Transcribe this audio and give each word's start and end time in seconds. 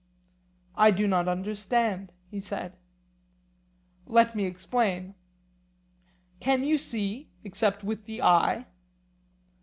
I 0.75 0.89
do 0.89 1.07
not 1.07 1.27
understand, 1.27 2.11
he 2.31 2.39
said. 2.39 2.75
Let 4.07 4.35
me 4.35 4.45
explain: 4.45 5.13
Can 6.39 6.63
you 6.63 6.79
see, 6.79 7.29
except 7.43 7.83
with 7.83 8.05
the 8.05 8.23
eye? 8.23 8.65